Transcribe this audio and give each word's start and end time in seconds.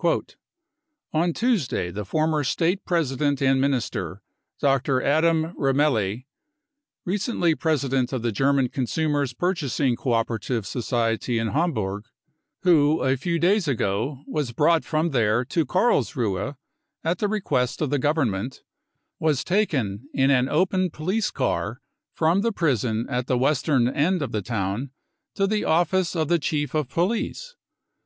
55 0.00 0.20
u 1.14 1.20
On 1.20 1.32
Tuesday 1.34 1.90
the 1.90 2.06
former 2.06 2.42
State 2.42 2.86
president 2.86 3.42
and 3.42 3.60
Minister, 3.60 4.22
Dr. 4.58 5.02
Adam 5.02 5.52
Remmele, 5.54 6.24
recently 7.04 7.54
president 7.54 8.10
of 8.10 8.22
the 8.22 8.32
German 8.32 8.70
Consumers' 8.70 9.34
Purchasing 9.34 9.94
Co 9.94 10.14
operative 10.14 10.66
Society 10.66 11.38
in 11.38 11.48
Ham 11.48 11.74
burg, 11.74 12.06
who 12.62 13.02
a 13.02 13.18
few 13.18 13.38
days 13.38 13.68
ago 13.68 14.24
was 14.26 14.52
brought 14.54 14.82
from 14.82 15.10
there 15.10 15.44
to 15.44 15.66
Karlsruhe 15.66 16.54
at 17.04 17.18
the 17.18 17.28
request 17.28 17.82
of 17.82 17.90
the 17.90 17.98
Government, 17.98 18.62
was 19.18 19.44
taken 19.44 20.08
in 20.14 20.30
an 20.30 20.48
open 20.48 20.88
police 20.90 21.30
car 21.30 21.82
from 22.14 22.40
the 22.40 22.50
prison 22.50 23.04
at 23.10 23.26
the 23.26 23.36
western 23.36 23.88
end 23.88 24.22
of 24.22 24.32
the 24.32 24.40
town 24.40 24.90
to 25.34 25.46
the 25.46 25.64
office 25.66 26.16
of 26.16 26.28
the 26.28 26.38
chief 26.38 26.72
of 26.74 26.88
police. 26.88 27.56